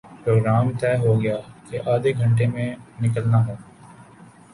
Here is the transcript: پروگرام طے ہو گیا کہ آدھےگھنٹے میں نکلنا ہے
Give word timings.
پروگرام 0.23 0.67
طے 0.79 0.91
ہو 0.97 1.11
گیا 1.21 1.35
کہ 1.67 1.79
آدھےگھنٹے 1.85 2.45
میں 2.47 2.69
نکلنا 3.01 3.45
ہے 3.47 3.55